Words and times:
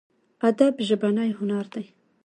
ادب 0.47 0.75
ژبنی 0.87 1.31
هنر 1.39 1.65
دی. 1.73 1.85